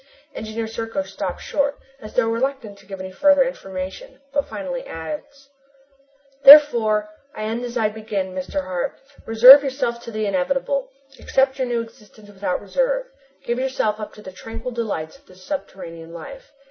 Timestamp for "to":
2.79-2.87, 10.01-10.11, 14.13-14.23